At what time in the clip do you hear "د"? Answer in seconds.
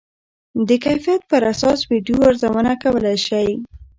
0.67-0.69